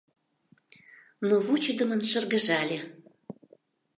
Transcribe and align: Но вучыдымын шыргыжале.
Но 1.27 1.35
вучыдымын 1.45 2.01
шыргыжале. 2.09 2.79